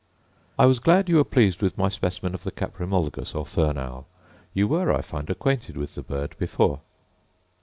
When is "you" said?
1.09-1.17, 4.51-4.67